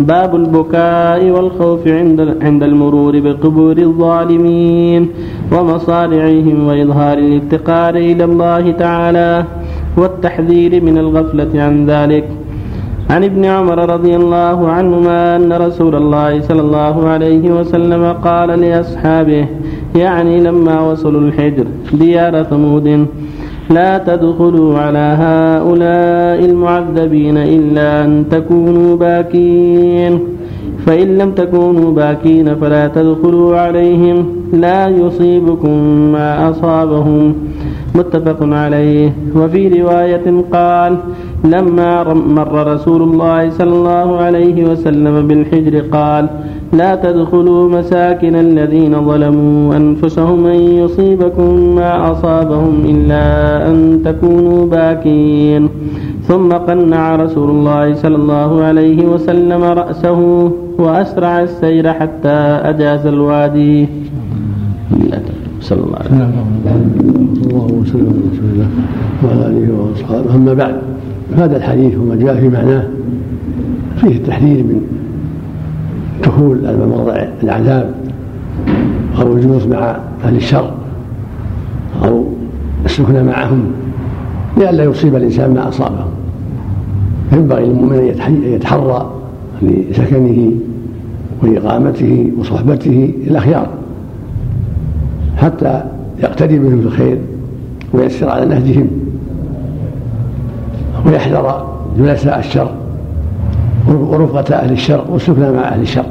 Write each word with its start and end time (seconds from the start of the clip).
باب 0.00 0.34
البكاء 0.34 1.30
والخوف 1.30 1.88
عند 1.88 2.36
عند 2.42 2.62
المرور 2.62 3.20
بقبور 3.20 3.78
الظالمين 3.78 5.08
ومصارعهم 5.52 6.66
وإظهار 6.66 7.18
الافتقار 7.18 7.94
إلى 7.96 8.24
الله 8.24 8.70
تعالى 8.70 9.44
والتحذير 9.96 10.84
من 10.84 10.98
الغفلة 10.98 11.62
عن 11.62 11.86
ذلك. 11.86 12.28
عن 13.10 13.24
ابن 13.24 13.44
عمر 13.44 13.78
رضي 13.94 14.16
الله 14.16 14.68
عنهما 14.68 15.36
أن 15.36 15.52
رسول 15.52 15.94
الله 15.94 16.40
صلى 16.40 16.60
الله 16.60 17.08
عليه 17.08 17.50
وسلم 17.50 18.12
قال 18.12 18.48
لأصحابه 18.48 19.46
يعني 19.96 20.40
لما 20.40 20.80
وصلوا 20.80 21.20
الحجر 21.20 21.66
ديار 21.92 22.42
ثمود. 22.42 23.06
لا 23.70 23.98
تدخلوا 23.98 24.78
على 24.78 25.16
هؤلاء 25.24 26.44
المعذبين 26.50 27.36
إلا 27.36 28.04
أن 28.04 28.24
تكونوا 28.30 28.96
باكين. 28.96 30.20
فإن 30.86 31.18
لم 31.18 31.30
تكونوا 31.30 31.92
باكين 31.92 32.54
فلا 32.54 32.88
تدخلوا 32.88 33.58
عليهم 33.58 34.26
لا 34.52 34.88
يصيبكم 34.88 35.70
ما 36.12 36.50
أصابهم. 36.50 37.34
متفق 37.94 38.38
عليه. 38.42 39.12
وفي 39.36 39.82
رواية 39.82 40.44
قال 40.52 40.96
لما 41.44 42.14
مر 42.14 42.72
رسول 42.74 43.02
الله 43.02 43.50
صلى 43.50 43.72
الله 43.72 44.16
عليه 44.16 44.64
وسلم 44.64 45.28
بالحجر 45.28 45.80
قال 45.92 46.28
لا 46.72 46.94
تدخلوا 46.94 47.68
مساكن 47.68 48.34
الذين 48.36 49.04
ظلموا 49.06 49.76
أنفسهم 49.76 50.46
أن 50.46 50.60
يصيبكم 50.60 51.74
ما 51.74 52.12
أصابهم 52.12 52.74
إلا 52.84 53.24
أن 53.68 54.02
تكونوا 54.04 54.66
باكين. 54.66 55.68
ثم 56.30 56.52
قنع 56.52 57.16
رسول 57.16 57.50
الله 57.50 57.94
صلى 57.94 58.16
الله 58.16 58.62
عليه 58.62 59.06
وسلم 59.06 59.62
رأسه 59.62 60.50
وأسرع 60.78 61.42
السير 61.42 61.92
حتى 61.92 62.38
أجاز 62.70 63.06
الوادي. 63.06 63.88
صلى 65.60 65.80
الله 65.80 65.98
عليه 65.98 66.10
وسلم. 66.10 66.32
اللهم 67.50 67.84
صل 67.84 67.98
على 67.98 68.20
رسول 68.32 68.48
الله 68.52 68.68
وعلى 69.24 69.46
آله 69.46 69.74
وأصحابه. 69.74 70.34
أما 70.34 70.54
بعد 70.54 70.76
هذا 71.36 71.56
الحديث 71.56 71.98
وما 71.98 72.16
جاء 72.16 72.40
في 72.40 72.48
معناه 72.48 72.84
فيه 74.00 74.16
التحذير 74.16 74.62
من 74.62 74.80
دخول 76.24 76.66
المواضع 76.66 77.26
العذاب 77.42 77.94
أو 79.20 79.32
الجلوس 79.32 79.66
مع 79.66 79.96
أهل 80.24 80.36
الشر 80.36 80.70
أو 82.04 82.24
السكنى 82.84 83.22
معهم 83.22 83.62
لئلا 84.56 84.84
يصيب 84.84 85.16
الإنسان 85.16 85.54
ما 85.54 85.68
أصابه. 85.68 86.19
فينبغي 87.30 87.64
للمؤمن 87.64 88.20
أن 88.26 88.42
يتحرى 88.44 89.10
لسكنه 89.62 90.52
وإقامته 91.42 92.32
وصحبته 92.38 93.14
الاخيار 93.26 93.68
حتى 95.36 95.82
يقتدي 96.22 96.58
بهم 96.58 96.80
في 96.80 96.86
الخير 96.86 97.18
ويسر 97.92 98.28
على 98.28 98.46
نهجهم 98.46 98.86
ويحذر 101.06 101.66
جلساء 101.98 102.38
الشر 102.38 102.70
ورفقة 103.88 104.54
أهل 104.54 104.72
الشر 104.72 105.04
والسكنى 105.10 105.52
مع 105.52 105.60
أهل 105.60 105.80
الشر. 105.80 106.04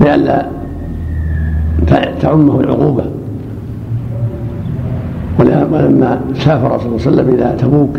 لئلا 0.00 0.46
تعمه 2.20 2.60
العقوبة. 2.60 3.04
ولما 5.38 6.20
سافر 6.34 6.78
صلى 6.78 6.86
الله 6.86 6.86
عليه 6.86 6.94
وسلم 6.94 7.34
إلى 7.34 7.54
تبوك 7.58 7.98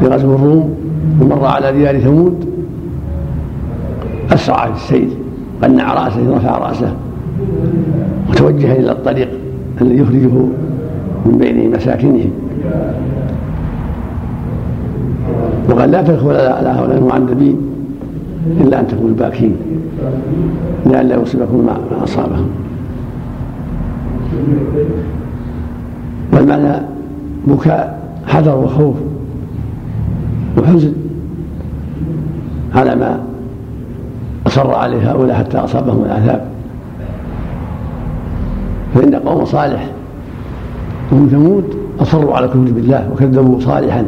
في 0.00 0.06
غزو 0.06 0.34
الروم 0.34 0.74
ومر 1.20 1.44
على 1.44 1.72
ديار 1.72 1.98
ثمود. 2.00 2.46
أسرع 4.32 4.66
في 4.66 4.72
السير 4.72 5.08
قنع 5.62 5.94
رأسه 5.94 6.36
رفع 6.36 6.58
رأسه 6.58 6.94
وتوجه 8.30 8.72
إلى 8.72 8.92
الطريق 8.92 9.28
الذي 9.80 9.98
يخرجه 9.98 10.34
من 11.26 11.38
بين 11.38 11.70
مساكنهم. 11.70 12.30
وقال 15.70 15.90
لا 15.90 16.02
تدخل 16.02 16.30
على 16.30 16.68
هؤلاء 16.68 16.98
المعذبين 16.98 17.56
إلا 18.60 18.80
أن 18.80 18.86
تكونوا 18.86 19.16
باكين 19.16 19.56
لئلا 20.86 21.22
يصيبكم 21.22 21.66
ما 21.66 22.04
أصابهم. 22.04 22.48
والمعنى 26.32 26.82
بكاء 27.46 27.98
حذر 28.26 28.56
وخوف. 28.58 28.94
وحزن. 30.56 30.92
على 32.74 32.94
ما 32.94 33.20
أصر 34.46 34.74
عليه 34.74 35.12
هؤلاء 35.12 35.36
حتى 35.36 35.58
أصابهم 35.58 36.04
العذاب. 36.04 36.46
فإن 38.94 39.14
قوم 39.14 39.44
صالح 39.44 39.90
قوم 41.10 41.28
ثمود 41.30 41.64
أصروا 42.00 42.34
على 42.34 42.46
الكفر 42.46 42.58
بالله 42.58 43.10
وكذبوا 43.12 43.60
صالحا 43.60 44.04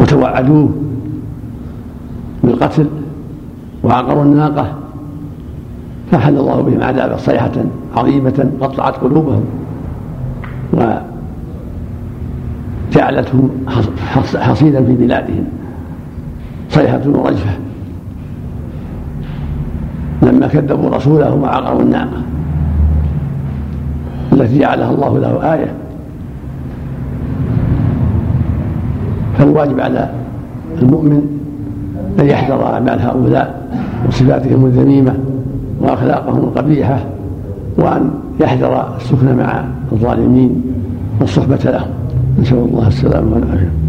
وتوعدوه 0.00 0.68
بالقتل 2.44 2.86
وعقروا 3.84 4.22
الناقة 4.22 4.74
فحل 6.10 6.38
الله 6.38 6.60
بهم 6.60 6.82
عذابا 6.82 7.16
صيحة 7.16 7.52
عظيمة 7.96 8.50
قطعت 8.60 8.96
قلوبهم. 8.96 9.44
وجعلتهم 12.90 13.50
حصيدا 14.34 14.84
في 14.84 14.92
بلادهم. 14.92 15.44
صيحة 16.70 17.00
ورجفة 17.06 17.50
لما 20.22 20.46
كذبوا 20.46 20.90
رسوله 20.90 21.34
وعقروا 21.34 21.82
الناقة 21.82 22.22
التي 24.32 24.58
جعلها 24.58 24.90
الله 24.90 25.18
له 25.18 25.54
آية. 25.54 25.72
فالواجب 29.38 29.80
على 29.80 30.10
المؤمن 30.82 31.22
أن 32.20 32.26
يحذر 32.26 32.64
أعمال 32.64 33.00
هؤلاء 33.02 33.68
وصفاتهم 34.08 34.66
الذميمة 34.66 35.14
وأخلاقهم 35.80 36.38
القبيحة 36.38 36.98
وأن 37.78 38.10
يحذر 38.40 38.96
السكن 38.96 39.36
مع 39.36 39.64
الظالمين 39.92 40.62
والصحبة 41.20 41.56
لهم. 41.64 41.99
نسأل 42.40 42.58
الله 42.58 42.88
السلامة 42.88 43.34
والعافية. 43.34 43.79